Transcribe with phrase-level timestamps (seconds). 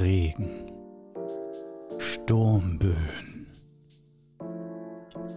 [0.00, 0.72] Regen,
[1.98, 3.46] Sturmböen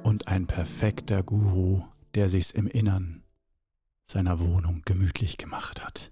[0.03, 1.81] und ein perfekter Guru,
[2.13, 3.23] der sich's im Innern
[4.05, 6.11] seiner Wohnung gemütlich gemacht hat.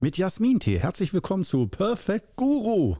[0.00, 0.78] Mit Jasmintee.
[0.78, 2.96] Herzlich willkommen zu Perfect Guru.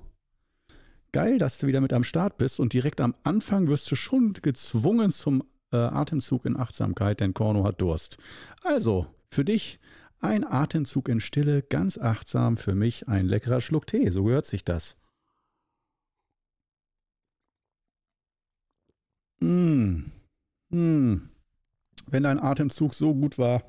[1.13, 4.33] Geil, dass du wieder mit am Start bist und direkt am Anfang wirst du schon
[4.33, 8.17] gezwungen zum äh, Atemzug in Achtsamkeit, denn Korno hat Durst.
[8.63, 9.81] Also, für dich
[10.21, 14.65] ein Atemzug in Stille, ganz achtsam, für mich ein leckerer Schluck Tee, so gehört sich
[14.65, 14.97] das.
[19.41, 20.11] Mmh.
[20.71, 21.29] Mmh.
[22.07, 23.63] Wenn dein Atemzug so gut war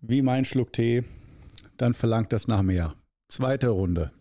[0.00, 1.04] wie mein Schluck Tee,
[1.76, 2.94] dann verlangt das nach mehr.
[3.28, 4.12] Zweite Runde.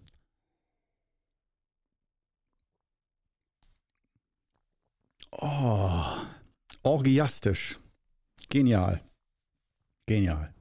[5.31, 6.15] Oh,
[6.83, 7.79] orgiastisch.
[8.49, 9.01] Genial.
[10.07, 10.53] Genial.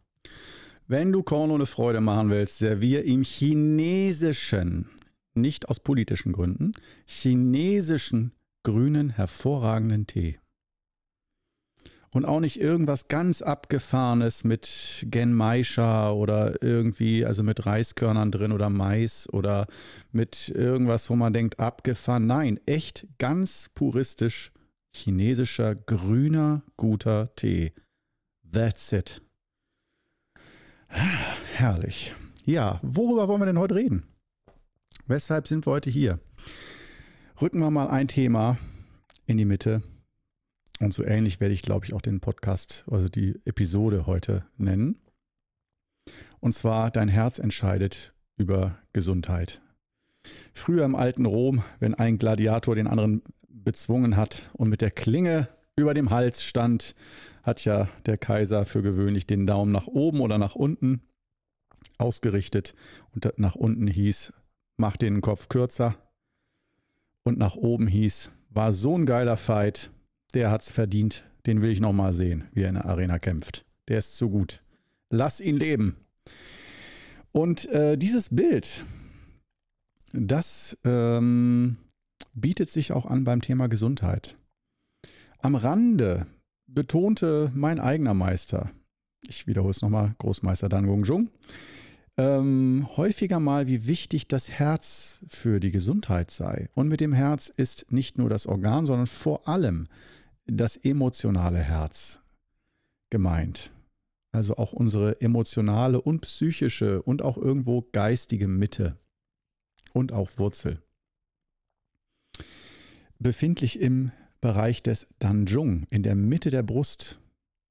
[0.94, 4.88] Wenn du Korno eine Freude machen willst, servier ihm chinesischen,
[5.34, 6.70] nicht aus politischen Gründen,
[7.04, 8.30] chinesischen
[8.62, 10.38] grünen hervorragenden Tee.
[12.12, 18.70] Und auch nicht irgendwas ganz abgefahrenes mit Genmaisha oder irgendwie, also mit Reiskörnern drin oder
[18.70, 19.66] Mais oder
[20.12, 22.28] mit irgendwas, wo man denkt, abgefahren.
[22.28, 24.52] Nein, echt ganz puristisch
[24.94, 27.72] chinesischer grüner guter Tee.
[28.48, 29.23] That's it.
[30.94, 32.14] Herrlich.
[32.44, 34.04] Ja, worüber wollen wir denn heute reden?
[35.06, 36.20] Weshalb sind wir heute hier?
[37.40, 38.58] Rücken wir mal ein Thema
[39.26, 39.82] in die Mitte.
[40.80, 45.00] Und so ähnlich werde ich, glaube ich, auch den Podcast, also die Episode heute nennen.
[46.38, 49.62] Und zwar, dein Herz entscheidet über Gesundheit.
[50.52, 55.48] Früher im alten Rom, wenn ein Gladiator den anderen bezwungen hat und mit der Klinge
[55.76, 56.94] über dem Hals stand,
[57.42, 61.02] hat ja der Kaiser für gewöhnlich den Daumen nach oben oder nach unten
[61.98, 62.74] ausgerichtet
[63.14, 64.32] und nach unten hieß,
[64.76, 65.96] mach den Kopf kürzer
[67.22, 69.90] und nach oben hieß, war so ein geiler Fight,
[70.32, 73.64] der hat's verdient, den will ich nochmal sehen, wie er in der Arena kämpft.
[73.88, 74.62] Der ist zu gut.
[75.10, 75.96] Lass ihn leben.
[77.32, 78.84] Und äh, dieses Bild,
[80.12, 81.76] das ähm,
[82.32, 84.36] bietet sich auch an beim Thema Gesundheit.
[85.44, 86.26] Am Rande
[86.66, 88.70] betonte mein eigener Meister,
[89.28, 91.28] ich wiederhole es nochmal, Großmeister Dan Gong
[92.16, 96.70] ähm, häufiger mal, wie wichtig das Herz für die Gesundheit sei.
[96.72, 99.86] Und mit dem Herz ist nicht nur das Organ, sondern vor allem
[100.46, 102.20] das emotionale Herz
[103.10, 103.70] gemeint.
[104.32, 108.96] Also auch unsere emotionale und psychische und auch irgendwo geistige Mitte
[109.92, 110.80] und auch Wurzel.
[113.18, 114.10] Befindlich im
[114.44, 117.18] Bereich des Danjung, in der Mitte der Brust.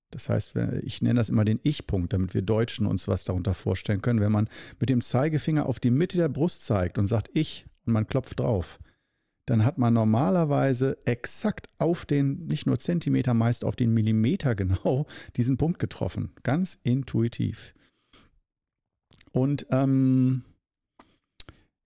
[0.10, 4.02] Das heißt, ich nenne das immer den Ich-Punkt, damit wir Deutschen uns was darunter vorstellen
[4.02, 4.22] können.
[4.22, 7.94] Wenn man mit dem Zeigefinger auf die Mitte der Brust zeigt und sagt Ich und
[7.94, 8.80] man klopft drauf,
[9.46, 15.06] dann hat man normalerweise exakt auf den, nicht nur Zentimeter, meist auf den Millimeter genau
[15.38, 16.32] diesen Punkt getroffen.
[16.42, 17.76] Ganz intuitiv.
[19.32, 20.42] Und ähm,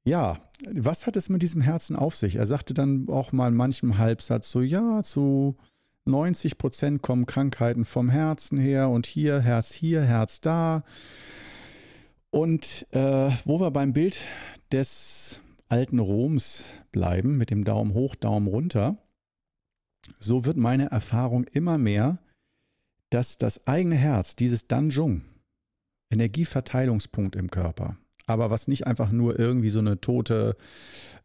[0.08, 0.40] ja,
[0.72, 2.38] was hat es mit diesem Herzen auf sich?
[2.38, 5.58] Er sagte dann auch mal in manchem Halbsatz so, ja, zu
[6.06, 10.84] 90 Prozent kommen Krankheiten vom Herzen her und hier, Herz hier, Herz da.
[12.30, 14.18] Und äh, wo wir beim Bild
[14.72, 18.98] des alten Roms bleiben, mit dem Daumen hoch, Daumen runter,
[20.20, 22.20] so wird meine Erfahrung immer mehr,
[23.10, 25.24] dass das eigene Herz, dieses Danjung,
[26.10, 30.56] Energieverteilungspunkt im Körper, aber was nicht einfach nur irgendwie so eine tote,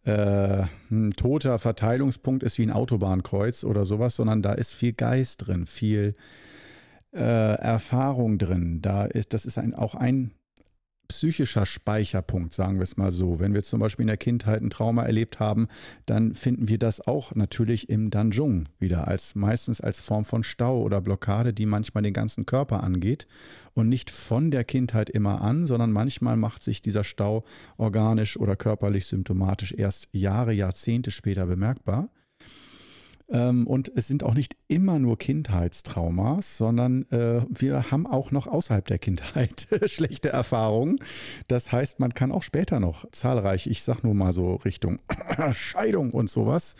[0.05, 5.47] äh, ein toter Verteilungspunkt ist wie ein Autobahnkreuz oder sowas, sondern da ist viel Geist
[5.47, 6.15] drin, viel
[7.13, 8.81] äh, Erfahrung drin.
[8.81, 10.33] Da ist, das ist ein, auch ein
[11.13, 13.39] psychischer Speicherpunkt, sagen wir es mal so.
[13.39, 15.69] Wenn wir zum Beispiel in der Kindheit ein Trauma erlebt haben,
[16.07, 20.81] dann finden wir das auch natürlich im Danjung wieder, als meistens als Form von Stau
[20.81, 23.27] oder Blockade, die manchmal den ganzen Körper angeht
[23.75, 27.45] und nicht von der Kindheit immer an, sondern manchmal macht sich dieser Stau
[27.77, 32.09] organisch oder körperlich symptomatisch erst Jahre, Jahrzehnte später bemerkbar.
[33.33, 38.47] Ähm, und es sind auch nicht immer nur Kindheitstraumas, sondern äh, wir haben auch noch
[38.47, 40.99] außerhalb der Kindheit schlechte Erfahrungen.
[41.49, 44.99] Das heißt, man kann auch später noch zahlreich, ich sag nur mal so Richtung
[45.53, 46.75] Scheidung und sowas,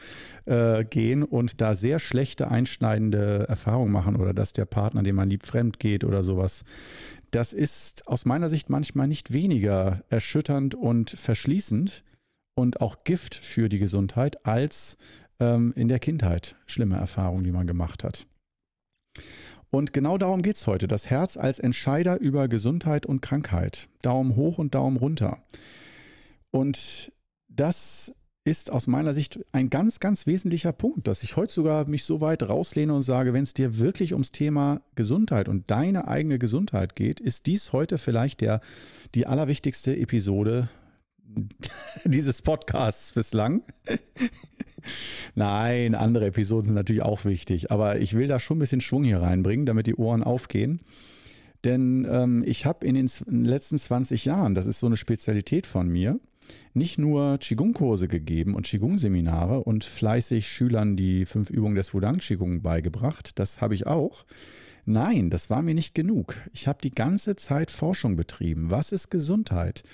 [0.45, 5.31] äh, gehen und da sehr schlechte einschneidende Erfahrungen machen oder dass der Partner, den man
[5.31, 6.65] liebt, fremd geht oder sowas.
[7.31, 12.05] Das ist aus meiner Sicht manchmal nicht weniger erschütternd und verschließend
[12.55, 14.99] und auch Gift für die Gesundheit als
[15.41, 18.27] ähm, in der Kindheit schlimme Erfahrungen, die man gemacht hat.
[19.71, 20.87] Und genau darum geht es heute.
[20.87, 23.89] Das Herz als Entscheider über Gesundheit und Krankheit.
[24.03, 25.43] Daumen hoch und Daumen runter.
[26.51, 27.11] Und
[27.49, 28.15] das
[28.45, 32.21] ist aus meiner Sicht ein ganz, ganz wesentlicher Punkt, dass ich heute sogar mich so
[32.21, 36.97] weit rauslehne und sage, wenn es dir wirklich ums Thema Gesundheit und deine eigene Gesundheit
[36.97, 38.61] geht, ist dies heute vielleicht der,
[39.15, 40.69] die allerwichtigste Episode
[42.05, 43.63] dieses Podcasts bislang.
[45.35, 49.05] Nein, andere Episoden sind natürlich auch wichtig, aber ich will da schon ein bisschen Schwung
[49.05, 50.81] hier reinbringen, damit die Ohren aufgehen.
[51.65, 53.09] Denn ähm, ich habe in den
[53.45, 56.19] letzten 20 Jahren, das ist so eine Spezialität von mir,
[56.75, 62.63] nicht nur Qigong-Kurse gegeben und Qigong-Seminare und fleißig Schülern die fünf Übungen des Wudang Qigong
[62.63, 63.39] beigebracht.
[63.39, 64.25] Das habe ich auch.
[64.85, 66.37] Nein, das war mir nicht genug.
[66.53, 68.71] Ich habe die ganze Zeit Forschung betrieben.
[68.71, 69.85] Was ist Gesundheit?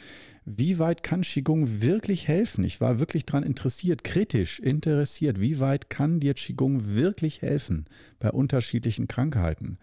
[0.47, 2.65] Wie weit kann Qigong wirklich helfen?
[2.65, 5.41] Ich war wirklich daran interessiert, kritisch interessiert.
[5.41, 7.85] Wie weit kann dir Qigong wirklich helfen
[8.19, 9.79] bei unterschiedlichen Krankheiten?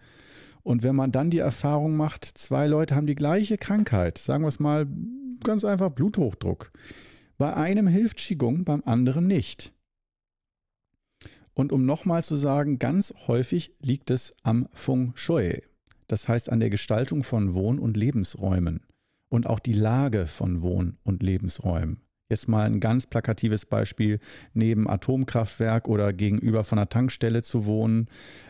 [0.64, 4.48] Und wenn man dann die Erfahrung macht, zwei Leute haben die gleiche Krankheit, sagen wir
[4.48, 4.88] es mal
[5.44, 6.72] ganz einfach Bluthochdruck.
[7.38, 9.72] Bei einem hilft Qigong, beim anderen nicht.
[11.56, 15.62] Und um nochmal zu sagen, ganz häufig liegt es am Feng Shui,
[16.06, 18.82] das heißt an der Gestaltung von Wohn- und Lebensräumen
[19.30, 22.02] und auch die Lage von Wohn- und Lebensräumen.
[22.28, 24.18] Jetzt mal ein ganz plakatives Beispiel,
[24.52, 28.08] neben Atomkraftwerk oder gegenüber von einer Tankstelle zu wohnen,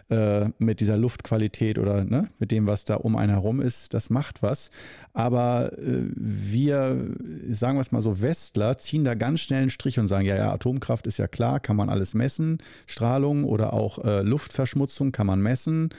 [0.09, 4.09] äh, mit dieser Luftqualität oder ne, mit dem, was da um einen herum ist, das
[4.09, 4.71] macht was.
[5.13, 7.15] Aber äh, wir,
[7.49, 10.37] sagen wir es mal so, Westler ziehen da ganz schnell einen Strich und sagen, ja,
[10.37, 15.27] ja, Atomkraft ist ja klar, kann man alles messen, Strahlung oder auch äh, Luftverschmutzung kann
[15.27, 15.91] man messen.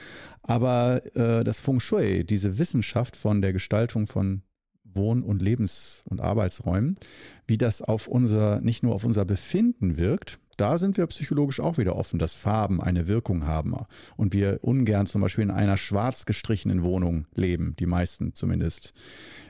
[0.42, 4.42] Aber äh, das Feng Shui, diese Wissenschaft von der Gestaltung von
[4.94, 6.96] Wohn- und Lebens- und Arbeitsräumen,
[7.46, 11.78] wie das auf unser, nicht nur auf unser Befinden wirkt, da sind wir psychologisch auch
[11.78, 13.74] wieder offen, dass Farben eine Wirkung haben
[14.16, 18.92] und wir ungern zum Beispiel in einer schwarz gestrichenen Wohnung leben, die meisten zumindest,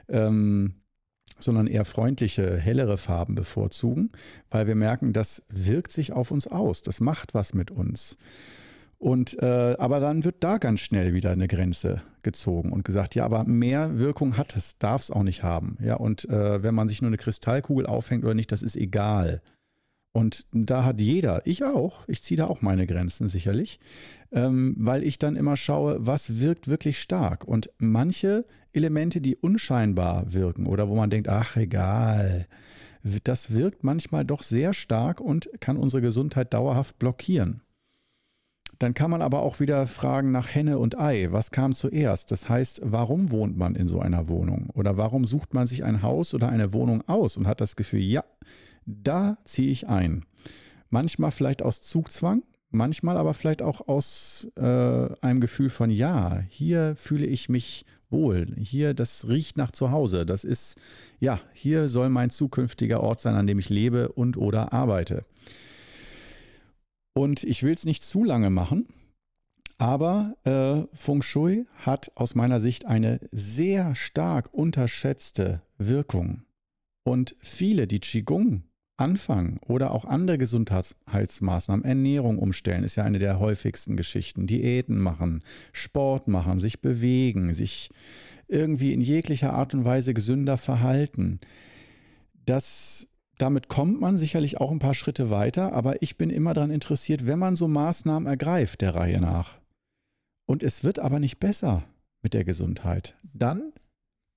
[0.09, 0.75] ähm,
[1.39, 4.11] sondern eher freundliche, hellere Farben bevorzugen,
[4.51, 8.19] weil wir merken, das wirkt sich auf uns aus, das macht was mit uns.
[8.99, 13.25] Und äh, aber dann wird da ganz schnell wieder eine Grenze gezogen und gesagt, ja,
[13.25, 15.79] aber mehr Wirkung hat es, darf es auch nicht haben.
[15.81, 19.41] Ja, und äh, wenn man sich nur eine Kristallkugel aufhängt oder nicht, das ist egal.
[20.11, 23.79] Und da hat jeder, ich auch, ich ziehe da auch meine Grenzen sicherlich,
[24.33, 27.45] ähm, weil ich dann immer schaue, was wirkt wirklich stark.
[27.45, 32.47] Und manche Elemente, die unscheinbar wirken oder wo man denkt, ach egal,
[33.23, 37.63] das wirkt manchmal doch sehr stark und kann unsere Gesundheit dauerhaft blockieren.
[38.79, 41.33] Dann kann man aber auch wieder fragen nach Henne und Ei.
[41.33, 42.31] Was kam zuerst?
[42.31, 44.71] Das heißt, warum wohnt man in so einer Wohnung?
[44.73, 48.01] Oder warum sucht man sich ein Haus oder eine Wohnung aus und hat das Gefühl,
[48.01, 48.23] ja,
[48.87, 50.25] da ziehe ich ein.
[50.91, 54.63] Manchmal vielleicht aus Zugzwang, manchmal aber vielleicht auch aus äh,
[55.21, 60.45] einem Gefühl von, ja, hier fühle ich mich wohl, hier, das riecht nach Zuhause, das
[60.45, 60.77] ist,
[61.21, 65.21] ja, hier soll mein zukünftiger Ort sein, an dem ich lebe und oder arbeite.
[67.19, 68.87] Und ich will es nicht zu lange machen,
[69.77, 76.45] aber äh, Feng Shui hat aus meiner Sicht eine sehr stark unterschätzte Wirkung.
[77.03, 78.63] Und viele, die Qigong
[78.97, 84.47] anfangen oder auch andere Gesundheitsmaßnahmen, Ernährung umstellen, ist ja eine der häufigsten Geschichten.
[84.47, 85.43] Diäten machen,
[85.73, 87.91] Sport machen, sich bewegen, sich
[88.47, 91.41] irgendwie in jeglicher Art und Weise gesünder verhalten.
[92.47, 93.08] Das
[93.39, 97.27] damit kommt man sicherlich auch ein paar Schritte weiter, aber ich bin immer daran interessiert,
[97.27, 99.59] wenn man so Maßnahmen ergreift, der Reihe nach.
[100.47, 101.85] Und es wird aber nicht besser
[102.23, 103.17] mit der Gesundheit.
[103.33, 103.73] Dann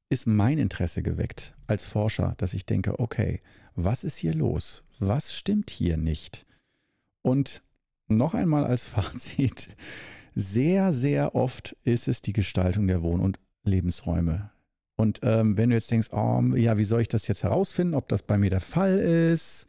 [0.10, 3.42] ist mein Interesse geweckt als Forscher, dass ich denke, okay,
[3.76, 4.84] was ist hier los?
[5.00, 6.46] Was stimmt hier nicht?
[7.22, 7.64] Und
[8.08, 9.76] noch einmal als Fazit,
[10.36, 14.52] sehr, sehr oft ist es die Gestaltung der Wohn- und Lebensräume,
[15.02, 18.08] und ähm, wenn du jetzt denkst, oh, ja, wie soll ich das jetzt herausfinden, ob
[18.08, 19.66] das bei mir der Fall ist,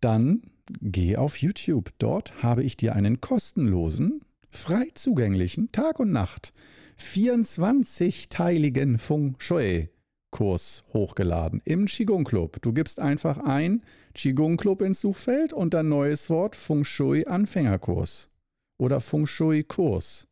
[0.00, 0.42] dann
[0.80, 1.90] geh auf YouTube.
[1.98, 6.52] Dort habe ich dir einen kostenlosen, frei zugänglichen Tag und Nacht
[6.98, 9.88] 24-teiligen Feng Shui
[10.30, 12.62] Kurs hochgeladen im Qigong Club.
[12.62, 13.82] Du gibst einfach ein
[14.14, 18.30] Qigong Club ins Suchfeld und dann neues Wort Feng Shui Anfängerkurs
[18.78, 20.28] oder Feng Shui Kurs.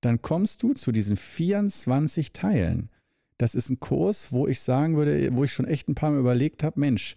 [0.00, 2.88] Dann kommst du zu diesen 24 Teilen.
[3.38, 6.18] Das ist ein Kurs, wo ich sagen würde, wo ich schon echt ein paar Mal
[6.18, 7.14] überlegt habe, Mensch,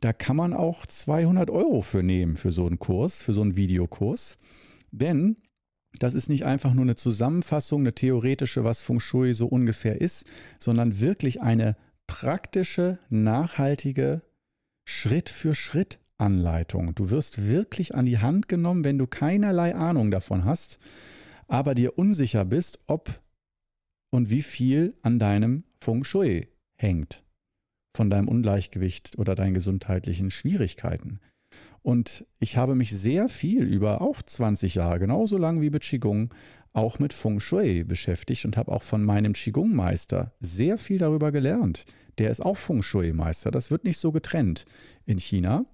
[0.00, 3.56] da kann man auch 200 Euro für nehmen, für so einen Kurs, für so einen
[3.56, 4.38] Videokurs.
[4.92, 5.36] Denn
[5.98, 10.26] das ist nicht einfach nur eine Zusammenfassung, eine theoretische, was Feng Shui so ungefähr ist,
[10.58, 11.74] sondern wirklich eine
[12.06, 14.22] praktische, nachhaltige
[14.84, 16.94] Schritt für Schritt Anleitung.
[16.94, 20.78] Du wirst wirklich an die Hand genommen, wenn du keinerlei Ahnung davon hast,
[21.46, 23.20] aber dir unsicher bist, ob
[24.10, 27.24] und wie viel an deinem Feng Shui hängt.
[27.96, 31.18] von deinem Ungleichgewicht oder deinen gesundheitlichen Schwierigkeiten.
[31.82, 36.32] Und ich habe mich sehr viel über auch 20 Jahre, genauso lang wie mit Qigong,
[36.72, 41.86] auch mit Feng Shui beschäftigt und habe auch von meinem Qigong-Meister sehr viel darüber gelernt.
[42.18, 43.50] Der ist auch Feng Shui-Meister.
[43.50, 44.64] Das wird nicht so getrennt
[45.04, 45.66] in China.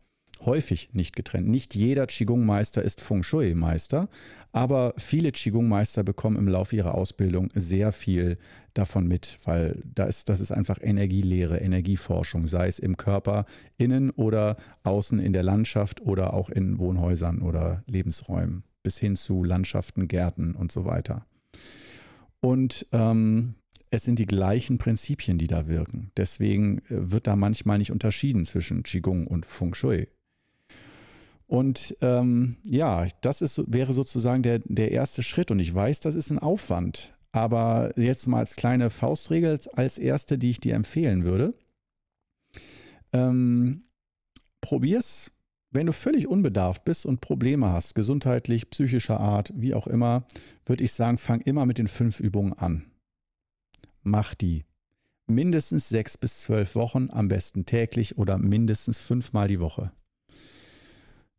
[0.45, 1.49] Häufig nicht getrennt.
[1.49, 4.09] Nicht jeder Qigong-Meister ist Feng Shui-Meister,
[4.53, 8.37] aber viele Qigong-Meister bekommen im Laufe ihrer Ausbildung sehr viel
[8.75, 13.47] davon mit, weil da das ist einfach Energielehre, Energieforschung, sei es im Körper,
[13.79, 19.45] innen oder außen in der Landschaft oder auch in Wohnhäusern oder Lebensräumen, bis hin zu
[19.45, 21.25] Landschaften, Gärten und so weiter.
[22.41, 23.55] Und ähm,
[23.91, 26.11] es sind die gleichen Prinzipien, die da wirken.
[26.17, 30.09] Deswegen äh, wird da manchmal nicht unterschieden zwischen Qigong und Feng Shui.
[31.47, 35.51] Und ähm, ja, das ist, wäre sozusagen der, der erste Schritt.
[35.51, 37.15] Und ich weiß, das ist ein Aufwand.
[37.33, 41.55] Aber jetzt mal als kleine Faustregel, als erste, die ich dir empfehlen würde.
[43.13, 43.85] Ähm,
[44.61, 45.31] probier's,
[45.71, 50.25] wenn du völlig unbedarft bist und Probleme hast, gesundheitlich, psychischer Art, wie auch immer,
[50.65, 52.85] würde ich sagen, fang immer mit den fünf Übungen an.
[54.03, 54.65] Mach die.
[55.27, 59.91] Mindestens sechs bis zwölf Wochen, am besten täglich oder mindestens fünfmal die Woche.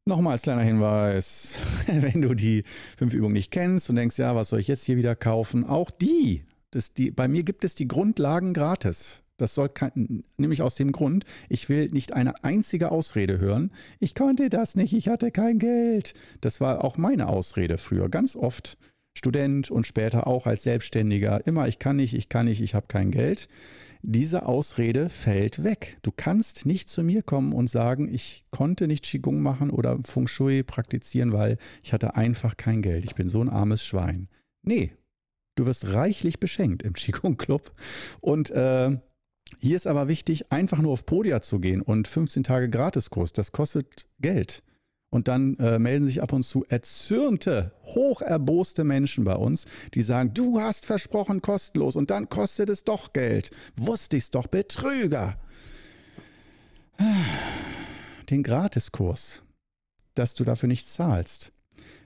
[0.08, 1.58] Nochmal als kleiner Hinweis,
[1.88, 2.64] wenn du die
[2.96, 5.64] fünf Übungen nicht kennst und denkst, ja, was soll ich jetzt hier wieder kaufen?
[5.64, 9.24] Auch die, das, die bei mir gibt es die Grundlagen gratis.
[9.38, 13.72] Das soll kein, nämlich aus dem Grund, ich will nicht eine einzige Ausrede hören.
[14.00, 16.14] Ich konnte das nicht, ich hatte kein Geld.
[16.40, 18.78] Das war auch meine Ausrede früher, ganz oft.
[19.18, 21.48] Student und später auch als Selbstständiger.
[21.48, 23.48] Immer, ich kann nicht, ich kann nicht, ich habe kein Geld
[24.08, 25.98] diese Ausrede fällt weg.
[26.04, 30.28] Du kannst nicht zu mir kommen und sagen, ich konnte nicht Qigong machen oder Feng
[30.28, 33.04] Shui praktizieren, weil ich hatte einfach kein Geld.
[33.04, 34.28] Ich bin so ein armes Schwein.
[34.62, 34.92] Nee,
[35.56, 37.74] du wirst reichlich beschenkt im Qigong Club.
[38.22, 38.98] Und äh,
[39.60, 43.52] hier ist aber wichtig, einfach nur auf Podia zu gehen und 15 Tage Gratiskurs, das
[43.52, 44.64] kostet Geld.
[45.16, 50.34] Und dann äh, melden sich ab und zu erzürnte, hocherboste Menschen bei uns, die sagen,
[50.34, 53.50] du hast versprochen kostenlos und dann kostet es doch Geld.
[53.78, 55.38] Wusste ich's doch, Betrüger.
[58.30, 59.42] Den Gratiskurs,
[60.16, 61.54] dass du dafür nichts zahlst.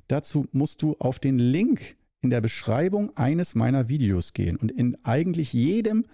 [0.08, 4.56] Dazu musst du auf den Link in der Beschreibung eines meiner Videos gehen.
[4.56, 6.06] Und in eigentlich jedem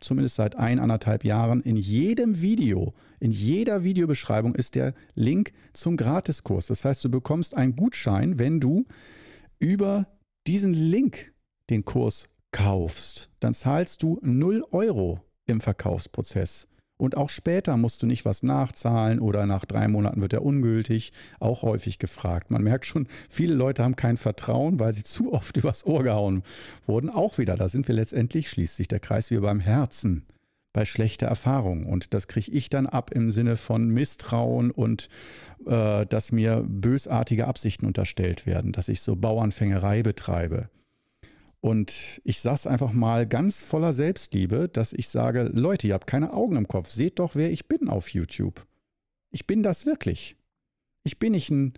[0.00, 6.66] zumindest seit eineinhalb Jahren, in jedem Video, in jeder Videobeschreibung ist der Link zum Gratiskurs.
[6.66, 8.86] Das heißt, du bekommst einen Gutschein, wenn du
[9.58, 10.06] über
[10.46, 11.32] diesen Link
[11.68, 13.30] den Kurs kaufst.
[13.40, 16.66] Dann zahlst du 0 Euro im Verkaufsprozess.
[17.00, 21.12] Und auch später musst du nicht was nachzahlen oder nach drei Monaten wird er ungültig.
[21.38, 22.50] Auch häufig gefragt.
[22.50, 26.42] Man merkt schon, viele Leute haben kein Vertrauen, weil sie zu oft übers Ohr gehauen
[26.86, 27.08] wurden.
[27.10, 30.26] Auch wieder, da sind wir letztendlich, schließt sich der Kreis wie beim Herzen
[30.72, 31.86] bei schlechter Erfahrung.
[31.86, 35.08] Und das kriege ich dann ab im Sinne von Misstrauen und
[35.66, 40.68] äh, dass mir bösartige Absichten unterstellt werden, dass ich so Bauernfängerei betreibe.
[41.60, 46.32] Und ich sage einfach mal ganz voller Selbstliebe, dass ich sage, Leute, ihr habt keine
[46.32, 48.66] Augen im Kopf, seht doch, wer ich bin auf YouTube.
[49.30, 50.36] Ich bin das wirklich.
[51.04, 51.74] Ich bin nicht ein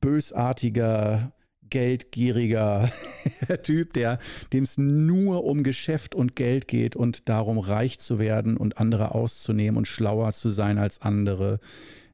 [0.00, 1.32] bösartiger,
[1.70, 2.90] geldgieriger
[3.64, 4.18] Typ, der
[4.52, 9.14] dem es nur um Geschäft und Geld geht und darum reich zu werden und andere
[9.14, 11.58] auszunehmen und schlauer zu sein als andere.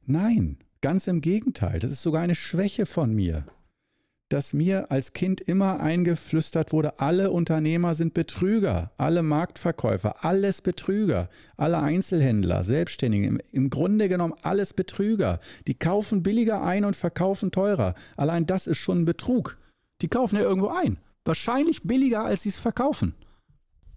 [0.05, 3.45] Nein, ganz im Gegenteil, das ist sogar eine Schwäche von mir
[4.35, 11.29] dass mir als Kind immer eingeflüstert wurde, alle Unternehmer sind Betrüger, alle Marktverkäufer, alles Betrüger,
[11.55, 15.39] alle Einzelhändler, Selbstständige, im, im, Grunde genommen alles Betrüger.
[15.67, 17.95] Die kaufen billiger ein und verkaufen teurer.
[18.17, 19.57] Allein das ist schon ein Betrug.
[20.01, 20.97] Die kaufen ja irgendwo ein.
[21.23, 23.15] Wahrscheinlich billiger, als sie es verkaufen.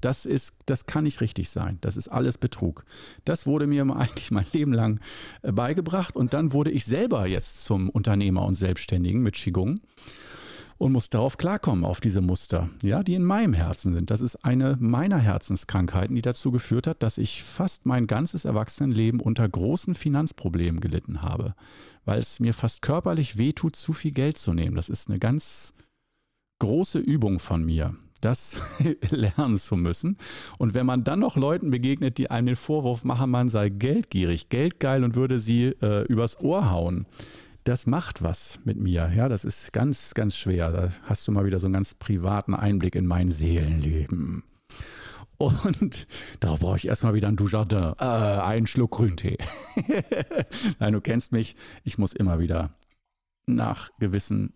[0.00, 1.78] Das ist, das kann nicht richtig sein.
[1.81, 2.85] Das ist alles Betrug.
[3.25, 5.00] Das wurde mir eigentlich mein Leben lang
[5.43, 9.81] äh, beigebracht und dann wurde ich selber jetzt zum Unternehmer und Selbstständigen mit Qigong
[10.78, 14.11] und muss darauf klarkommen, auf diese Muster, ja, die in meinem Herzen sind.
[14.11, 19.21] Das ist eine meiner Herzenskrankheiten, die dazu geführt hat, dass ich fast mein ganzes Erwachsenenleben
[19.21, 21.55] unter großen Finanzproblemen gelitten habe,
[22.05, 24.76] weil es mir fast körperlich wehtut, zu viel Geld zu nehmen.
[24.76, 25.75] Das ist eine ganz
[26.61, 28.61] große Übung von mir das
[29.11, 30.17] lernen zu müssen.
[30.59, 34.49] Und wenn man dann noch Leuten begegnet, die einem den Vorwurf machen, man sei geldgierig,
[34.49, 37.07] geldgeil und würde sie äh, übers Ohr hauen,
[37.65, 39.13] das macht was mit mir.
[39.15, 40.71] Ja, das ist ganz, ganz schwer.
[40.73, 44.43] Da hast du mal wieder so einen ganz privaten Einblick in mein Seelenleben.
[45.37, 46.07] Und
[46.41, 49.39] darauf brauche ich erstmal wieder ein Dujardin, äh, einen Schluck Grüntee.
[50.79, 51.57] Nein, du kennst mich.
[51.85, 52.71] Ich muss immer wieder
[53.47, 54.55] nach gewissen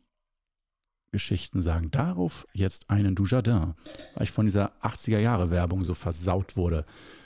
[1.12, 1.90] Geschichten sagen.
[1.90, 3.75] Darauf jetzt einen Dujardin,
[4.14, 6.85] weil ich von dieser 80er Jahre Werbung so versaut wurde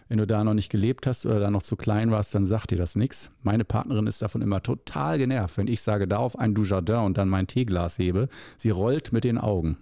[0.09, 2.71] Wenn du da noch nicht gelebt hast oder da noch zu klein warst, dann sagt
[2.71, 3.31] dir das nichts.
[3.43, 7.19] Meine Partnerin ist davon immer total genervt, wenn ich sage, da auf ein Dujardin und
[7.19, 8.28] dann mein Teeglas hebe.
[8.59, 9.78] Sie rollt mit den Augen.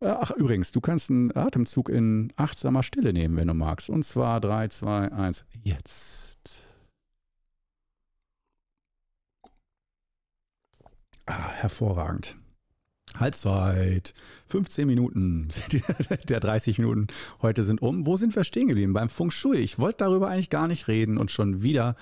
[0.00, 3.90] Ach, übrigens, du kannst einen Atemzug in achtsamer Stille nehmen, wenn du magst.
[3.90, 6.62] Und zwar 3, 2, 1, jetzt.
[11.26, 12.36] Ah, hervorragend.
[13.20, 14.14] Halbzeit.
[14.46, 15.48] 15 Minuten.
[16.28, 17.08] Der 30 Minuten
[17.42, 18.06] heute sind um.
[18.06, 18.92] Wo sind wir stehen geblieben?
[18.92, 19.58] Beim Feng Shui.
[19.58, 21.96] Ich wollte darüber eigentlich gar nicht reden und schon wieder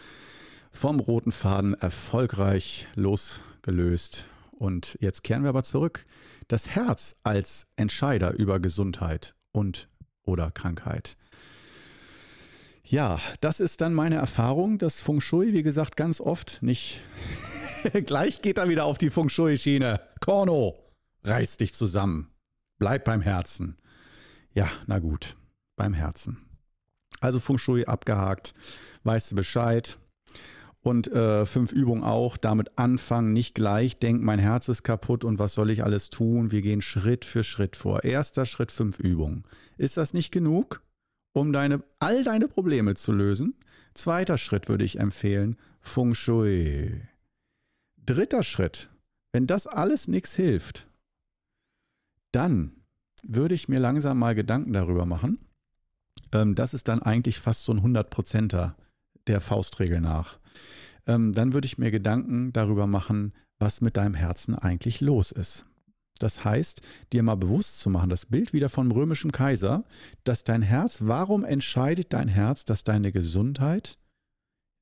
[0.72, 4.26] vom roten Faden erfolgreich losgelöst.
[4.52, 6.06] Und jetzt kehren wir aber zurück.
[6.48, 9.88] Das Herz als Entscheider über Gesundheit und
[10.24, 11.16] oder Krankheit.
[12.84, 14.78] Ja, das ist dann meine Erfahrung.
[14.78, 17.00] Das Feng Shui, wie gesagt, ganz oft nicht.
[18.06, 20.00] Gleich geht er wieder auf die Feng Shui-Schiene.
[20.20, 20.85] Korno!
[21.26, 22.30] Reiß dich zusammen.
[22.78, 23.76] Bleib beim Herzen.
[24.52, 25.36] Ja, na gut,
[25.76, 26.38] beim Herzen.
[27.20, 28.54] Also Feng Shui abgehakt,
[29.04, 29.98] weißt du Bescheid.
[30.80, 35.40] Und äh, fünf Übungen auch, damit anfangen, nicht gleich denken, mein Herz ist kaputt und
[35.40, 36.52] was soll ich alles tun?
[36.52, 38.04] Wir gehen Schritt für Schritt vor.
[38.04, 39.42] Erster Schritt, fünf Übungen.
[39.78, 40.82] Ist das nicht genug,
[41.32, 43.54] um deine, all deine Probleme zu lösen?
[43.94, 47.02] Zweiter Schritt würde ich empfehlen, Feng Shui.
[47.96, 48.88] Dritter Schritt,
[49.32, 50.86] wenn das alles nichts hilft,
[52.36, 52.72] dann
[53.26, 55.38] würde ich mir langsam mal Gedanken darüber machen.
[56.32, 58.76] Ähm, das ist dann eigentlich fast so ein 100%er
[59.26, 60.38] der Faustregel nach.
[61.06, 65.64] Ähm, dann würde ich mir Gedanken darüber machen, was mit deinem Herzen eigentlich los ist.
[66.18, 69.84] Das heißt, dir mal bewusst zu machen, das Bild wieder vom römischen Kaiser,
[70.24, 73.98] dass dein Herz, warum entscheidet dein Herz, dass deine Gesundheit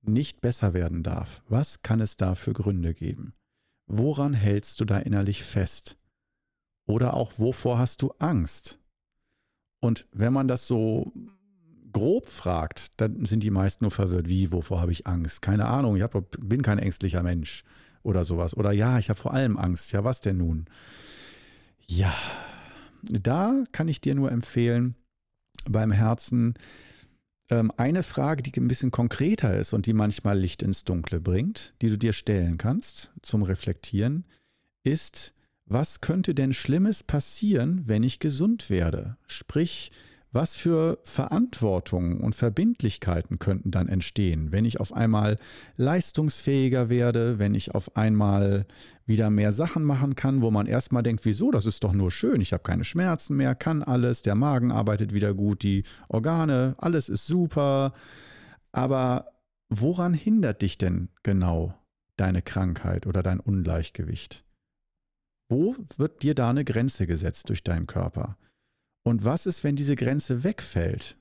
[0.03, 1.43] nicht besser werden darf?
[1.49, 3.33] Was kann es da für Gründe geben?
[3.87, 5.97] Woran hältst du da innerlich fest?
[6.87, 8.79] Oder auch, wovor hast du Angst?
[9.81, 11.13] Und wenn man das so
[11.93, 14.29] grob fragt, dann sind die meisten nur verwirrt.
[14.29, 15.43] Wie, wovor habe ich Angst?
[15.43, 17.65] Keine Ahnung, ich hab, bin kein ängstlicher Mensch
[18.03, 18.57] oder sowas.
[18.57, 19.93] Oder ja, ich habe vor allem Angst.
[19.93, 20.67] Ja, was denn nun?
[21.87, 22.15] Ja,
[23.03, 24.95] da kann ich dir nur empfehlen,
[25.69, 26.55] beim Herzen
[27.51, 31.75] ähm, eine Frage, die ein bisschen konkreter ist und die manchmal Licht ins Dunkle bringt,
[31.83, 34.25] die du dir stellen kannst zum Reflektieren,
[34.83, 35.35] ist,
[35.67, 39.17] was könnte denn Schlimmes passieren, wenn ich gesund werde?
[39.27, 39.91] Sprich,
[40.35, 45.39] was für Verantwortungen und Verbindlichkeiten könnten dann entstehen, wenn ich auf einmal
[45.77, 48.67] leistungsfähiger werde, wenn ich auf einmal
[49.07, 52.41] wieder mehr Sachen machen kann, wo man erstmal denkt, wieso, das ist doch nur schön,
[52.41, 57.09] ich habe keine Schmerzen mehr, kann alles, der Magen arbeitet wieder gut, die Organe, alles
[57.09, 57.93] ist super.
[58.73, 59.29] Aber
[59.69, 61.75] woran hindert dich denn genau
[62.17, 64.44] deine Krankheit oder dein Ungleichgewicht?
[65.49, 68.37] Wo wird dir da eine Grenze gesetzt durch deinen Körper?
[69.05, 71.17] Und was ist, wenn diese Grenze wegfällt?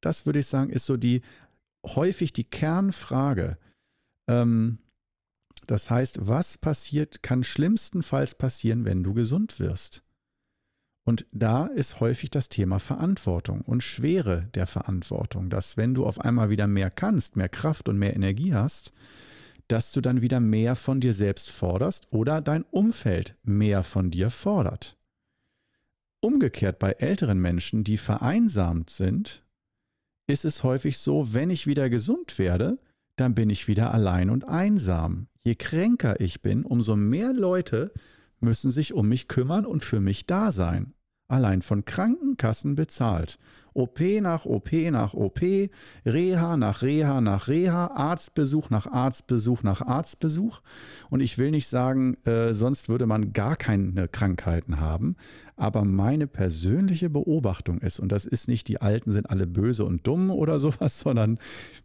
[0.00, 1.22] Das würde ich sagen, ist so die
[1.84, 3.58] häufig die Kernfrage.
[4.28, 4.78] Ähm,
[5.66, 10.02] das heißt, was passiert, kann schlimmstenfalls passieren, wenn du gesund wirst?
[11.04, 16.20] Und da ist häufig das Thema Verantwortung und Schwere der Verantwortung, dass wenn du auf
[16.20, 18.92] einmal wieder mehr kannst, mehr Kraft und mehr Energie hast,
[19.68, 24.30] dass du dann wieder mehr von dir selbst forderst oder dein Umfeld mehr von dir
[24.30, 24.96] fordert.
[26.20, 29.44] Umgekehrt bei älteren Menschen, die vereinsamt sind,
[30.26, 32.78] ist es häufig so, wenn ich wieder gesund werde,
[33.16, 35.28] dann bin ich wieder allein und einsam.
[35.42, 37.92] Je kränker ich bin, umso mehr Leute
[38.40, 40.94] müssen sich um mich kümmern und für mich da sein
[41.28, 43.38] allein von Krankenkassen bezahlt.
[43.74, 45.40] OP nach OP nach OP,
[46.04, 50.62] Reha nach Reha nach Reha, Arztbesuch nach Arztbesuch nach Arztbesuch.
[51.10, 55.14] Und ich will nicht sagen, äh, sonst würde man gar keine Krankheiten haben.
[55.54, 60.06] Aber meine persönliche Beobachtung ist, und das ist nicht, die Alten sind alle böse und
[60.06, 61.38] dumm oder sowas, sondern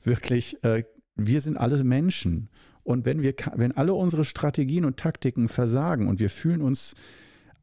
[0.03, 0.83] wirklich, äh,
[1.15, 2.49] wir sind alle Menschen.
[2.83, 6.95] Und wenn wir, wenn alle unsere Strategien und Taktiken versagen und wir fühlen uns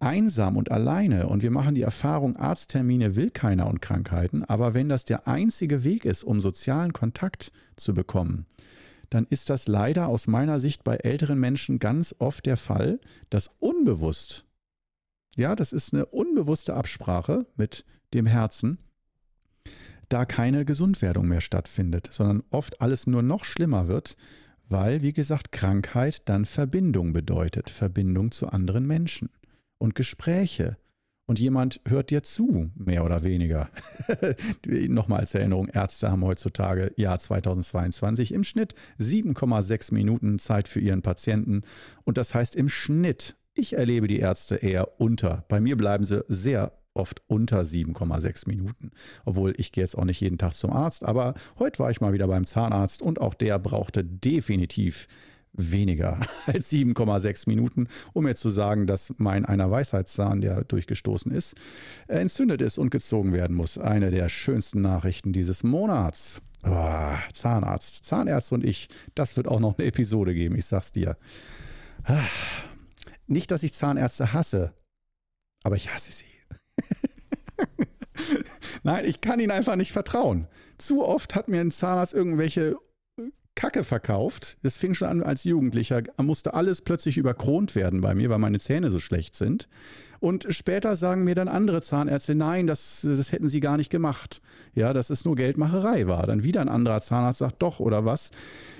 [0.00, 4.88] einsam und alleine und wir machen die Erfahrung, Arzttermine will keiner und Krankheiten, aber wenn
[4.88, 8.46] das der einzige Weg ist, um sozialen Kontakt zu bekommen,
[9.10, 13.48] dann ist das leider aus meiner Sicht bei älteren Menschen ganz oft der Fall, dass
[13.58, 14.46] unbewusst,
[15.36, 17.84] ja, das ist eine unbewusste Absprache mit
[18.14, 18.78] dem Herzen,
[20.08, 24.16] da keine Gesundwerdung mehr stattfindet, sondern oft alles nur noch schlimmer wird,
[24.68, 29.28] weil, wie gesagt, Krankheit dann Verbindung bedeutet, Verbindung zu anderen Menschen
[29.80, 30.76] und Gespräche.
[31.26, 33.70] Und jemand hört dir zu, mehr oder weniger.
[34.66, 41.02] Nochmal als Erinnerung, Ärzte haben heutzutage, Jahr 2022, im Schnitt 7,6 Minuten Zeit für ihren
[41.02, 41.62] Patienten.
[42.04, 45.44] Und das heißt im Schnitt, ich erlebe die Ärzte eher unter.
[45.48, 48.90] Bei mir bleiben sie sehr oft unter 7,6 Minuten.
[49.24, 52.12] Obwohl ich gehe jetzt auch nicht jeden Tag zum Arzt, aber heute war ich mal
[52.12, 55.06] wieder beim Zahnarzt und auch der brauchte definitiv
[55.52, 61.54] weniger als 7,6 Minuten, um mir zu sagen, dass mein einer Weisheitszahn, der durchgestoßen ist,
[62.08, 63.78] entzündet ist und gezogen werden muss.
[63.78, 66.42] Eine der schönsten Nachrichten dieses Monats.
[66.62, 71.16] Oh, Zahnarzt, Zahnärzte und ich, das wird auch noch eine Episode geben, ich sag's dir.
[72.04, 72.20] Ah,
[73.26, 74.74] nicht, dass ich Zahnärzte hasse,
[75.62, 76.26] aber ich hasse sie.
[78.82, 80.48] Nein, ich kann ihnen einfach nicht vertrauen.
[80.76, 82.76] Zu oft hat mir ein Zahnarzt irgendwelche
[83.60, 84.56] Kacke verkauft.
[84.62, 86.02] Das fing schon an als Jugendlicher.
[86.16, 89.68] Musste alles plötzlich überkront werden bei mir, weil meine Zähne so schlecht sind.
[90.18, 94.40] Und später sagen mir dann andere Zahnärzte, nein, das, das hätten sie gar nicht gemacht.
[94.74, 96.26] Ja, dass es nur Geldmacherei war.
[96.26, 98.30] Dann wieder ein anderer Zahnarzt sagt, doch oder was.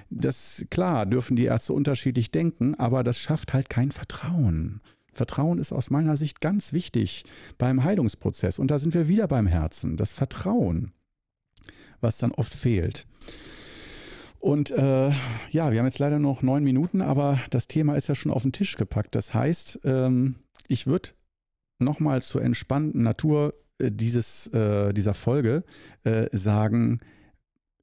[0.08, 4.80] Das, klar, dürfen die Ärzte unterschiedlich denken, aber das schafft halt kein Vertrauen.
[5.12, 7.24] Vertrauen ist aus meiner Sicht ganz wichtig
[7.58, 8.58] beim Heilungsprozess.
[8.58, 9.98] Und da sind wir wieder beim Herzen.
[9.98, 10.92] Das Vertrauen,
[12.00, 13.06] was dann oft fehlt.
[14.40, 15.10] Und äh,
[15.50, 18.42] ja, wir haben jetzt leider noch neun Minuten, aber das Thema ist ja schon auf
[18.42, 19.14] den Tisch gepackt.
[19.14, 21.10] Das heißt, ähm, ich würde
[21.78, 25.62] nochmal zur entspannten Natur äh, dieses, äh, dieser Folge
[26.04, 27.00] äh, sagen,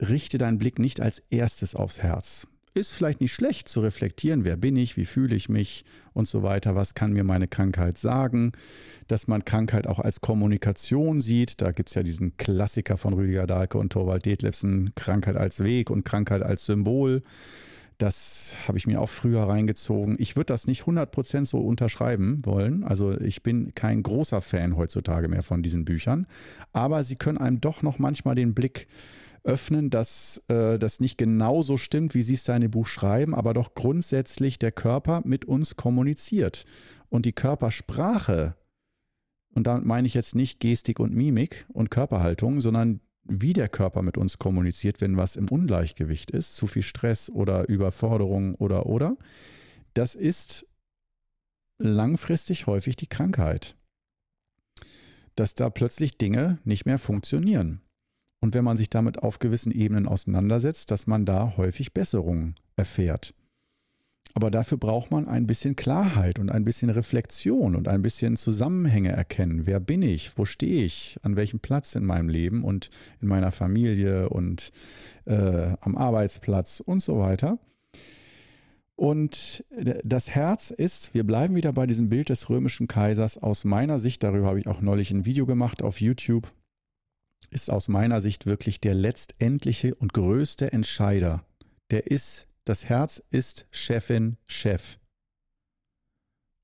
[0.01, 4.55] richte deinen Blick nicht als erstes aufs Herz ist vielleicht nicht schlecht zu reflektieren, wer
[4.55, 8.51] bin ich, wie fühle ich mich und so weiter, was kann mir meine Krankheit sagen,
[9.07, 11.61] dass man Krankheit auch als Kommunikation sieht.
[11.61, 15.89] Da gibt es ja diesen Klassiker von Rüdiger Dahlke und Torwald Detlefsen, Krankheit als Weg
[15.89, 17.23] und Krankheit als Symbol.
[17.97, 20.15] Das habe ich mir auch früher reingezogen.
[20.19, 22.83] Ich würde das nicht 100% so unterschreiben wollen.
[22.83, 26.27] Also ich bin kein großer Fan heutzutage mehr von diesen Büchern.
[26.73, 29.16] Aber sie können einem doch noch manchmal den Blick äh,
[29.47, 33.33] öffnen, dass äh, das nicht genauso stimmt, wie Sie es da in dem Buch schreiben,
[33.33, 36.65] aber doch grundsätzlich der Körper mit uns kommuniziert.
[37.09, 38.55] Und die Körpersprache,
[39.53, 44.01] und damit meine ich jetzt nicht Gestik und Mimik und Körperhaltung, sondern wie der Körper
[44.01, 49.17] mit uns kommuniziert, wenn was im Ungleichgewicht ist, zu viel Stress oder Überforderung oder oder,
[49.93, 50.65] das ist
[51.77, 53.75] langfristig häufig die Krankheit.
[55.35, 57.81] Dass da plötzlich Dinge nicht mehr funktionieren
[58.39, 63.33] und wenn man sich damit auf gewissen Ebenen auseinandersetzt, dass man da häufig Besserungen erfährt.
[64.33, 69.11] Aber dafür braucht man ein bisschen Klarheit und ein bisschen Reflexion und ein bisschen Zusammenhänge
[69.11, 69.65] erkennen.
[69.65, 70.37] Wer bin ich?
[70.37, 71.17] Wo stehe ich?
[71.23, 74.71] An welchem Platz in meinem Leben und in meiner Familie und
[75.25, 77.57] äh, am Arbeitsplatz und so weiter.
[78.95, 79.63] Und
[80.03, 84.23] das Herz ist, wir bleiben wieder bei diesem Bild des römischen Kaisers aus meiner Sicht,
[84.23, 86.51] darüber habe ich auch neulich ein Video gemacht auf YouTube,
[87.49, 91.45] ist aus meiner Sicht wirklich der letztendliche und größte Entscheider.
[91.91, 94.97] Der ist, das Herz ist Chefin, Chef.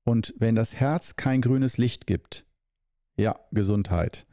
[0.04, 2.44] Und wenn das Herz kein grünes Licht gibt,
[3.16, 4.26] ja, Gesundheit,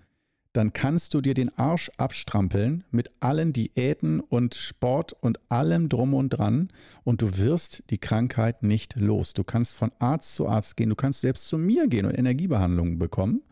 [0.54, 6.14] dann kannst du dir den Arsch abstrampeln mit allen Diäten und Sport und allem drum
[6.14, 6.70] und dran
[7.04, 9.34] und du wirst die Krankheit nicht los.
[9.34, 13.00] Du kannst von Arzt zu Arzt gehen, du kannst selbst zu mir gehen und Energiebehandlungen
[13.00, 13.44] bekommen,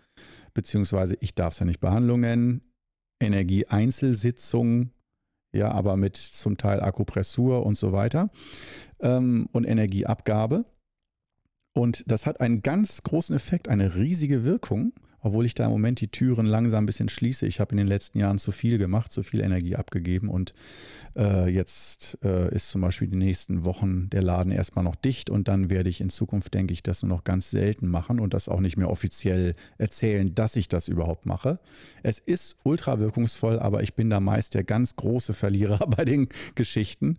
[0.54, 2.62] beziehungsweise ich darf es ja nicht Behandlungen,
[3.20, 4.92] Energieeinzelsitzungen,
[5.52, 8.30] ja, aber mit zum Teil Akupressur und so weiter
[9.00, 10.66] ähm, und Energieabgabe.
[11.74, 16.02] Und das hat einen ganz großen Effekt, eine riesige Wirkung obwohl ich da im Moment
[16.02, 17.46] die Türen langsam ein bisschen schließe.
[17.46, 20.54] Ich habe in den letzten Jahren zu viel gemacht, zu viel Energie abgegeben und
[21.16, 25.48] äh, jetzt äh, ist zum Beispiel die nächsten Wochen der Laden erstmal noch dicht und
[25.48, 28.50] dann werde ich in Zukunft, denke ich, das nur noch ganz selten machen und das
[28.50, 31.60] auch nicht mehr offiziell erzählen, dass ich das überhaupt mache.
[32.04, 36.30] Es ist ultra wirkungsvoll, aber ich bin da meist der ganz große Verlierer bei den
[36.56, 37.18] Geschichten.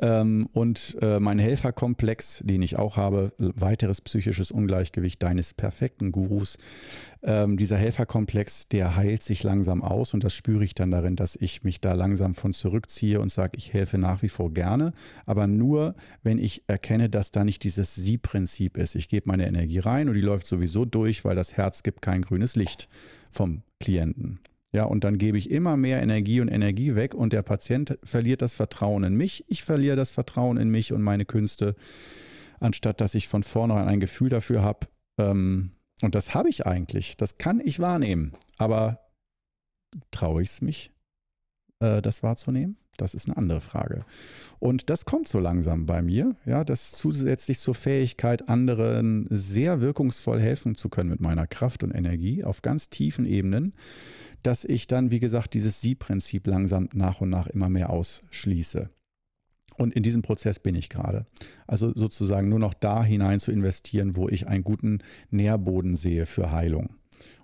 [0.00, 6.58] Ähm, und äh, mein Helferkomplex, den ich auch habe, weiteres psychisches Ungleichgewicht deines perfekten Gurus,
[7.22, 11.36] ähm, dieser Helferkomplex, der heilt sich langsam aus und das spüre ich dann darin, dass
[11.36, 14.92] ich mich da langsam von zurückziehe und sage, ich helfe nach wie vor gerne,
[15.26, 18.94] aber nur, wenn ich erkenne, dass da nicht dieses Sie-Prinzip ist.
[18.94, 22.22] Ich gebe meine Energie rein und die läuft sowieso durch, weil das Herz gibt kein
[22.22, 22.88] grünes Licht
[23.30, 24.40] vom Klienten.
[24.70, 28.42] Ja, und dann gebe ich immer mehr Energie und Energie weg und der Patient verliert
[28.42, 29.44] das Vertrauen in mich.
[29.48, 31.74] Ich verliere das Vertrauen in mich und meine Künste,
[32.60, 34.86] anstatt dass ich von vornherein ein Gefühl dafür habe,
[35.18, 38.32] ähm, und das habe ich eigentlich, das kann ich wahrnehmen.
[38.56, 39.00] Aber
[40.10, 40.92] traue ich es mich,
[41.80, 42.76] äh, das wahrzunehmen?
[42.96, 44.04] Das ist eine andere Frage.
[44.58, 50.40] Und das kommt so langsam bei mir, ja, das zusätzlich zur Fähigkeit, anderen sehr wirkungsvoll
[50.40, 53.72] helfen zu können mit meiner Kraft und Energie auf ganz tiefen Ebenen,
[54.42, 58.90] dass ich dann, wie gesagt, dieses Sie-Prinzip langsam nach und nach immer mehr ausschließe.
[59.78, 61.26] Und in diesem Prozess bin ich gerade.
[61.66, 64.98] Also sozusagen nur noch da hinein zu investieren, wo ich einen guten
[65.30, 66.90] Nährboden sehe für Heilung.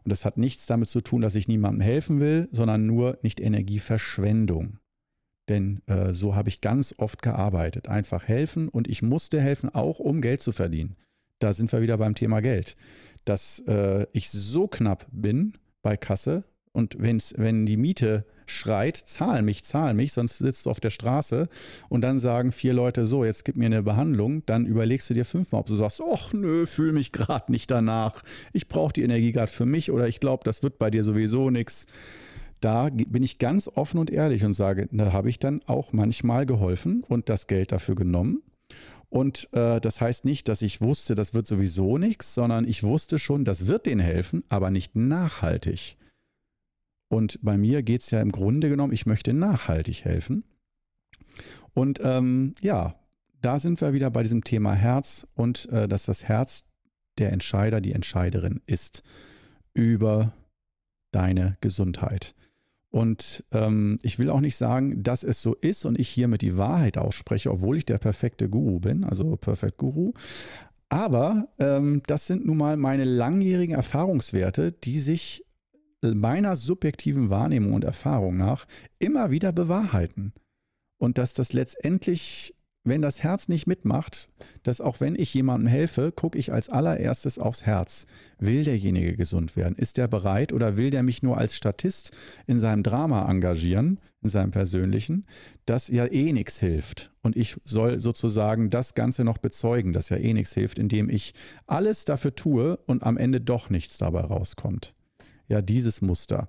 [0.03, 3.41] Und das hat nichts damit zu tun, dass ich niemandem helfen will, sondern nur nicht
[3.41, 4.79] Energieverschwendung.
[5.49, 7.89] Denn äh, so habe ich ganz oft gearbeitet.
[7.89, 10.97] Einfach helfen und ich musste helfen, auch um Geld zu verdienen.
[11.39, 12.77] Da sind wir wieder beim Thema Geld.
[13.25, 16.45] Dass äh, ich so knapp bin bei Kasse
[16.75, 20.91] und wenn's, wenn die Miete schreit, zahl mich, zahl mich, sonst sitzt du auf der
[20.91, 21.49] Straße
[21.89, 25.25] und dann sagen vier Leute so, jetzt gib mir eine Behandlung, dann überlegst du dir
[25.25, 29.33] fünfmal, ob du sagst, ach nö, fühle mich gerade nicht danach, ich brauche die Energie
[29.33, 31.87] gerade für mich oder ich glaube, das wird bei dir sowieso nichts.
[32.61, 36.45] Da bin ich ganz offen und ehrlich und sage, da habe ich dann auch manchmal
[36.45, 38.43] geholfen und das Geld dafür genommen.
[39.11, 43.19] Und äh, das heißt nicht, dass ich wusste, das wird sowieso nichts, sondern ich wusste
[43.21, 45.97] schon, das wird denen helfen, aber nicht nachhaltig.
[47.15, 50.43] Und bei mir geht es ja im Grunde genommen, ich möchte nachhaltig helfen.
[51.73, 52.97] Und ähm, ja,
[53.41, 56.65] da sind wir wieder bei diesem Thema Herz und äh, dass das Herz
[57.19, 59.05] der Entscheider, die Entscheiderin ist
[59.75, 60.33] über
[61.13, 62.35] deine Gesundheit.
[62.91, 66.59] Und ähm, ich will auch nicht sagen, dass es so ist und ich hiermit die
[66.59, 70.15] Wahrheit ausspreche, obwohl ich der perfekte Guru bin, also Perfect Guru.
[70.89, 75.44] Aber ähm, das sind nun mal meine langjährigen Erfahrungswerte, die sich
[76.13, 78.67] meiner subjektiven Wahrnehmung und Erfahrung nach
[78.99, 80.33] immer wieder bewahrheiten.
[80.99, 84.29] Und dass das letztendlich, wenn das Herz nicht mitmacht,
[84.63, 88.07] dass auch wenn ich jemandem helfe, gucke ich als allererstes aufs Herz.
[88.39, 89.77] Will derjenige gesund werden?
[89.77, 92.13] Ist der bereit oder will der mich nur als Statist
[92.47, 95.27] in seinem Drama engagieren, in seinem persönlichen,
[95.67, 97.11] das ja eh nichts hilft?
[97.23, 101.35] Und ich soll sozusagen das Ganze noch bezeugen, dass ja eh nichts hilft, indem ich
[101.67, 104.95] alles dafür tue und am Ende doch nichts dabei rauskommt
[105.49, 106.49] ja dieses Muster.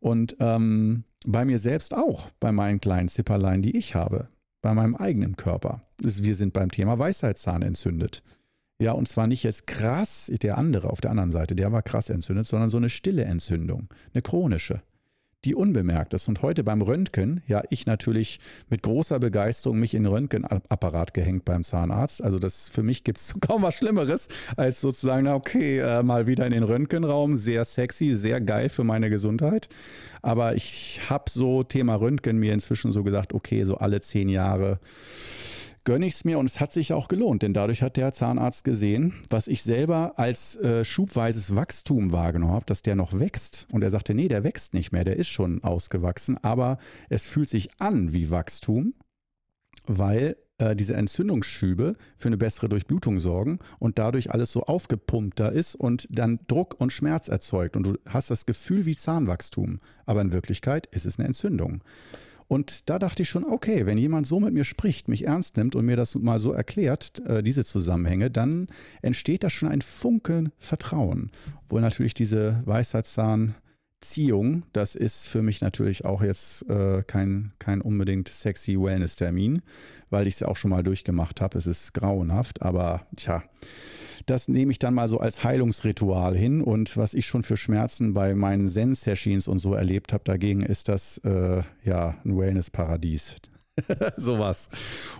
[0.00, 4.28] Und ähm, bei mir selbst auch, bei meinen kleinen Zipperlein, die ich habe,
[4.62, 5.82] bei meinem eigenen Körper.
[5.98, 8.22] Wir sind beim Thema Weisheitszahn entzündet.
[8.80, 12.10] Ja, und zwar nicht jetzt krass, der andere auf der anderen Seite, der war krass
[12.10, 14.82] entzündet, sondern so eine stille Entzündung, eine chronische
[15.44, 16.28] die unbemerkt ist.
[16.28, 21.44] Und heute beim Röntgen, ja, ich natürlich mit großer Begeisterung mich in den Röntgenapparat gehängt
[21.44, 22.22] beim Zahnarzt.
[22.22, 26.46] Also das für mich gibt es kaum was Schlimmeres, als sozusagen, okay, äh, mal wieder
[26.46, 27.36] in den Röntgenraum.
[27.36, 29.68] Sehr sexy, sehr geil für meine Gesundheit.
[30.22, 34.78] Aber ich habe so Thema Röntgen mir inzwischen so gesagt, okay, so alle zehn Jahre
[35.84, 38.64] gönne ich es mir und es hat sich auch gelohnt, denn dadurch hat der Zahnarzt
[38.64, 43.66] gesehen, was ich selber als äh, schubweises Wachstum wahrgenommen habe, dass der noch wächst.
[43.72, 47.48] Und er sagte, nee, der wächst nicht mehr, der ist schon ausgewachsen, aber es fühlt
[47.48, 48.94] sich an wie Wachstum,
[49.86, 55.74] weil äh, diese Entzündungsschübe für eine bessere Durchblutung sorgen und dadurch alles so aufgepumpter ist
[55.74, 57.76] und dann Druck und Schmerz erzeugt.
[57.76, 61.82] Und du hast das Gefühl wie Zahnwachstum, aber in Wirklichkeit ist es eine Entzündung.
[62.48, 65.74] Und da dachte ich schon, okay, wenn jemand so mit mir spricht, mich ernst nimmt
[65.74, 68.68] und mir das mal so erklärt, äh, diese Zusammenhänge, dann
[69.00, 71.30] entsteht da schon ein Funken Vertrauen.
[71.68, 78.28] Wohl natürlich diese Weisheitszahnziehung, das ist für mich natürlich auch jetzt äh, kein, kein unbedingt
[78.28, 79.62] sexy Wellness-Termin,
[80.10, 81.58] weil ich es ja auch schon mal durchgemacht habe.
[81.58, 83.42] Es ist grauenhaft, aber tja,
[84.26, 86.62] das nehme ich dann mal so als Heilungsritual hin.
[86.62, 90.88] Und was ich schon für Schmerzen bei meinen Zen-Sessions und so erlebt habe, dagegen ist
[90.88, 93.36] das äh, ja ein Wellness-Paradies.
[94.16, 94.68] Sowas.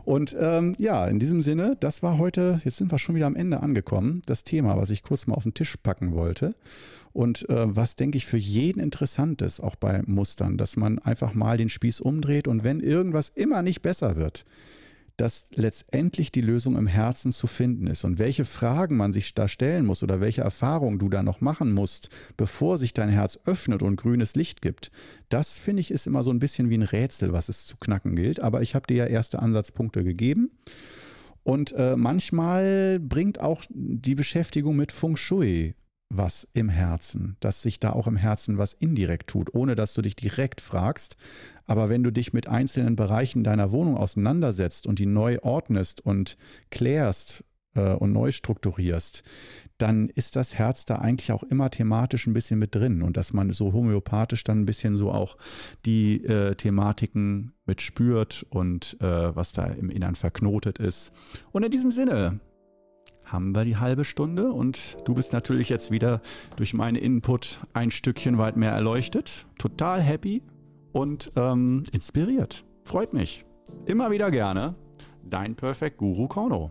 [0.04, 3.36] Und ähm, ja, in diesem Sinne, das war heute, jetzt sind wir schon wieder am
[3.36, 6.54] Ende angekommen, das Thema, was ich kurz mal auf den Tisch packen wollte.
[7.12, 11.34] Und äh, was, denke ich, für jeden interessant ist, auch bei Mustern, dass man einfach
[11.34, 14.44] mal den Spieß umdreht und wenn irgendwas immer nicht besser wird,
[15.22, 18.02] dass letztendlich die Lösung im Herzen zu finden ist.
[18.02, 21.72] Und welche Fragen man sich da stellen muss oder welche Erfahrungen du da noch machen
[21.72, 24.90] musst, bevor sich dein Herz öffnet und grünes Licht gibt,
[25.28, 28.16] das finde ich ist immer so ein bisschen wie ein Rätsel, was es zu knacken
[28.16, 28.40] gilt.
[28.40, 30.50] Aber ich habe dir ja erste Ansatzpunkte gegeben.
[31.44, 35.76] Und äh, manchmal bringt auch die Beschäftigung mit Feng Shui
[36.16, 40.02] was im Herzen, dass sich da auch im Herzen was indirekt tut, ohne dass du
[40.02, 41.16] dich direkt fragst.
[41.66, 46.36] Aber wenn du dich mit einzelnen Bereichen deiner Wohnung auseinandersetzt und die neu ordnest und
[46.70, 47.44] klärst
[47.74, 49.22] äh, und neu strukturierst,
[49.78, 53.32] dann ist das Herz da eigentlich auch immer thematisch ein bisschen mit drin und dass
[53.32, 55.36] man so homöopathisch dann ein bisschen so auch
[55.86, 61.12] die äh, Thematiken mitspürt und äh, was da im Innern verknotet ist.
[61.52, 62.40] Und in diesem Sinne,
[63.24, 66.20] haben wir die halbe Stunde und du bist natürlich jetzt wieder
[66.56, 69.46] durch meinen Input ein Stückchen weit mehr erleuchtet.
[69.58, 70.42] Total happy
[70.92, 72.64] und ähm, inspiriert.
[72.84, 73.44] Freut mich.
[73.86, 74.74] Immer wieder gerne.
[75.24, 76.70] Dein Perfect Guru Kono.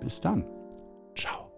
[0.00, 0.44] Bis dann.
[1.16, 1.49] Ciao.